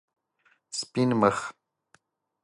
[0.79, 1.37] سپین مخ